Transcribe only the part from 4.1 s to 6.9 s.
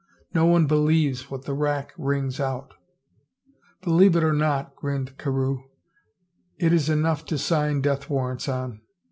it or not," grinned Carewe," it is